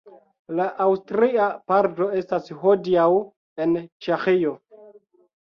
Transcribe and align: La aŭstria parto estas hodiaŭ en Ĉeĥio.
La 0.59 0.63
aŭstria 0.85 1.49
parto 1.73 2.07
estas 2.21 2.49
hodiaŭ 2.63 3.05
en 3.67 3.79
Ĉeĥio. 4.09 4.57